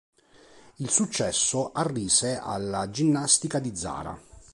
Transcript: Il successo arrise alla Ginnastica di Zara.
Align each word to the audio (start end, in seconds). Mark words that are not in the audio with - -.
Il 0.77 0.89
successo 0.89 1.71
arrise 1.73 2.39
alla 2.41 2.89
Ginnastica 2.89 3.59
di 3.59 3.75
Zara. 3.75 4.19